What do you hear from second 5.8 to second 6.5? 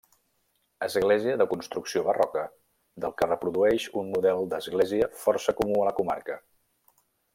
a la comarca.